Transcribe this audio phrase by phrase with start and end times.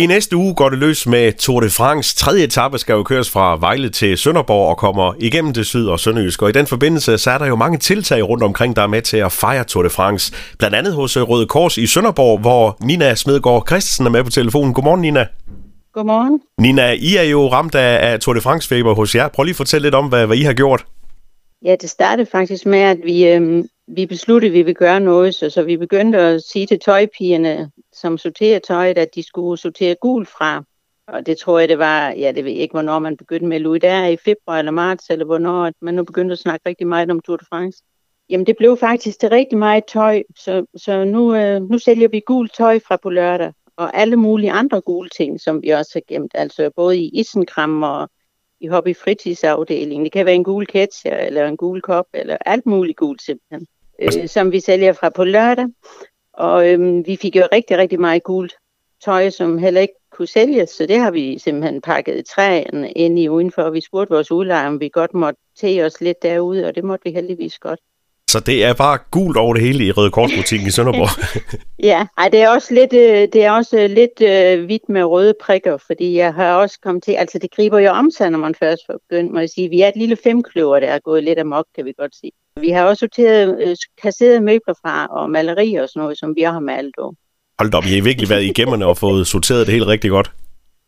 [0.00, 2.16] I næste uge går det løs med Tour de France.
[2.16, 6.00] Tredje etape skal jo køres fra Vejle til Sønderborg og kommer igennem det syd- og
[6.00, 6.42] sønderjysk.
[6.42, 9.02] Og i den forbindelse, så er der jo mange tiltag rundt omkring, der er med
[9.02, 10.32] til at fejre Tour de France.
[10.58, 14.74] Blandt andet hos Røde Kors i Sønderborg, hvor Nina Smedgaard Christensen er med på telefonen.
[14.74, 15.26] Godmorgen, Nina.
[15.94, 16.40] Godmorgen.
[16.58, 19.28] Nina, I er jo ramt af, af Tour de France-feber hos jer.
[19.28, 20.84] Prøv lige at fortælle lidt om, hvad, hvad I har gjort.
[21.64, 25.34] Ja, det startede faktisk med, at vi, øhm, vi besluttede, at vi ville gøre noget,
[25.34, 27.70] så, så vi begyndte at sige til tøjpigerne,
[28.00, 30.64] som sorterer tøjet, at de skulle sortere gul fra.
[31.06, 33.60] Og det tror jeg, det var, ja, det ved jeg ikke, hvornår man begyndte med
[33.60, 36.86] Louis der i februar eller marts, eller hvornår at man nu begyndte at snakke rigtig
[36.86, 37.82] meget om Tour de France.
[38.30, 42.20] Jamen, det blev faktisk til rigtig meget tøj, så, så nu, øh, nu sælger vi
[42.26, 46.14] gul tøj fra på lørdag, og alle mulige andre gule ting, som vi også har
[46.14, 48.08] gemt, altså både i isenkram og
[48.60, 50.04] i hobby fritidsafdelingen.
[50.04, 53.66] Det kan være en gul ketcher, eller en gul kop, eller alt muligt gult simpelthen,
[54.02, 55.66] øh, som vi sælger fra på lørdag.
[56.38, 58.54] Og øhm, vi fik jo rigtig, rigtig meget gult
[59.04, 63.18] tøj, som heller ikke kunne sælges, så det har vi simpelthen pakket i træerne ind
[63.18, 63.70] i udenfor.
[63.70, 67.04] Vi spurgte vores udlejer, om vi godt måtte tage os lidt derude, og det måtte
[67.04, 67.80] vi heldigvis godt.
[68.28, 71.10] Så det er bare gult over det hele i Røde Korsbutikken i Sønderborg.
[71.90, 75.34] ja, ej, det er også lidt, øh, det er også lidt øh, hvidt med røde
[75.40, 78.54] prikker, fordi jeg har også kommet til, altså det griber jo om sig, når man
[78.54, 79.68] først får begyndt, må jeg sige.
[79.68, 82.32] Vi er et lille femkløver, der er gået lidt amok, kan vi godt sige.
[82.60, 86.42] Vi har også sorteret øh, kasserede møbler fra, og malerier og sådan noget, som vi
[86.42, 87.14] har malet over.
[87.58, 90.30] Hold op, I har virkelig været i gemmerne og fået sorteret det helt rigtig godt.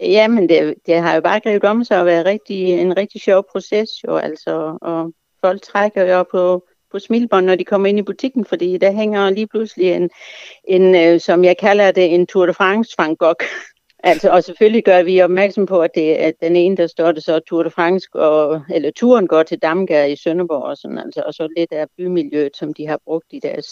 [0.00, 3.20] Ja, men det, det har jo bare gribt om sig at være rigtig, en rigtig
[3.20, 5.12] sjov proces, jo, altså, og
[5.44, 9.30] folk trækker jo på på smilbånd, når de kommer ind i butikken, fordi der hænger
[9.30, 10.10] lige pludselig en,
[10.68, 13.44] en øh, som jeg kalder det, en Tour de France Van Gogh.
[14.10, 17.24] altså, og selvfølgelig gør vi opmærksom på, at det er den ene, der står det
[17.24, 21.22] så Tour de France, og, eller turen går til Damgade i Sønderborg, og, sådan, altså,
[21.26, 23.66] og så lidt af bymiljøet, som de har brugt i deres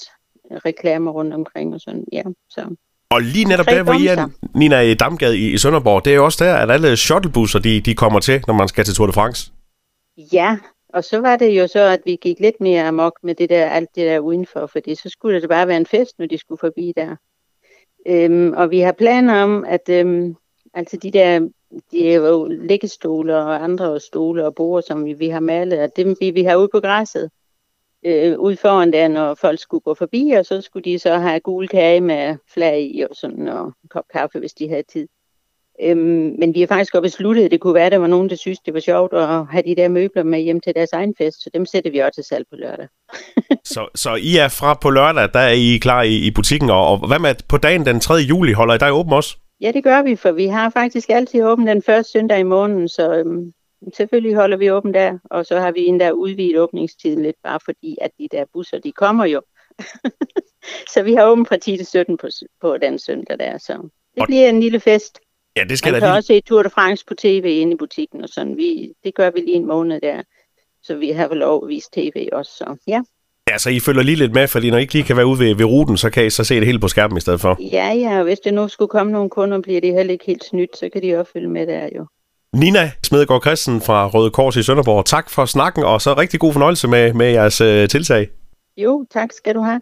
[0.65, 2.75] reklamer rundt omkring og sådan, ja, så...
[3.11, 6.15] Og lige netop der, hvor I er, Nina, i Damgade i, i Sønderborg, det er
[6.15, 9.07] jo også der, at alle shuttlebusser, de, de kommer til, når man skal til Tour
[9.07, 9.53] de France.
[10.33, 10.59] Ja,
[10.93, 13.67] og så var det jo så, at vi gik lidt mere amok med det der,
[13.67, 16.59] alt det der udenfor, fordi så skulle det bare være en fest, når de skulle
[16.59, 17.17] forbi der.
[18.07, 20.37] Øhm, og vi har planer om, at øhm,
[20.75, 21.49] altså de der
[21.91, 25.97] de er jo liggestoler og andre stole og borde, som vi, vi har malet, at
[25.97, 27.31] dem vi, vi har ude på græsset,
[28.03, 31.41] øh, ude foran der, når folk skulle gå forbi, og så skulle de så have
[31.41, 35.09] gul kage med flag i og sådan, og en kop kaffe, hvis de havde tid.
[35.81, 38.31] Øhm, men vi har faktisk godt besluttet, at det kunne være, at der var nogen,
[38.31, 41.15] der synes, det var sjovt at have de der møbler med hjem til deres egen
[41.19, 42.89] fest, så dem sætter vi også til salg på lørdag.
[43.75, 46.87] så, så I er fra på lørdag, der er I klar i, i butikken, og,
[46.87, 48.15] og hvad med på dagen den 3.
[48.15, 49.37] juli, holder I der åben også?
[49.61, 52.89] Ja, det gør vi, for vi har faktisk altid åben den første søndag i måneden,
[52.89, 53.53] så øhm,
[53.95, 57.61] selvfølgelig holder vi åben der, og så har vi en der udvidet åbningstid lidt, bare
[57.65, 59.43] fordi at de der busser, de kommer jo.
[60.93, 62.29] så vi har åben fra 10 til 17 på,
[62.61, 65.19] på den søndag der, så det bliver en lille fest.
[65.57, 66.17] Ja, det skal Man kan lige...
[66.17, 68.57] også se Tour de France på tv inde i butikken og sådan.
[68.57, 70.23] Vi, det gør vi lige en måned der,
[70.83, 72.53] så vi har vel lov at vise tv også.
[72.53, 73.03] Så, ja.
[73.51, 75.39] Ja, så I følger lige lidt med, fordi når I ikke lige kan være ude
[75.39, 77.57] ved, ved ruten, så kan I så se det hele på skærmen i stedet for.
[77.73, 80.45] Ja, ja, og hvis det nu skulle komme nogle kunder, bliver det heller ikke helt
[80.45, 82.07] snydt, så kan de også følge med der jo.
[82.53, 86.53] Nina Smedegaard Christen fra Røde Kors i Sønderborg, tak for snakken, og så rigtig god
[86.53, 88.29] fornøjelse med, med jeres øh, tiltag.
[88.77, 89.81] Jo, tak skal du have.